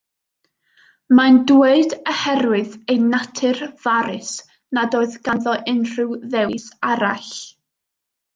[1.17, 4.33] Mae'n dweud, oherwydd ei natur farus,
[4.79, 7.31] nad oedd ganddo unrhyw ddewis arall.